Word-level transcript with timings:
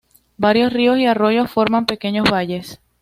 Varios 0.37 0.73
ríos 0.73 0.97
y 0.97 1.05
arroyos 1.05 1.51
forman 1.51 1.85
pequeños 1.85 2.27
valles. 2.27 2.81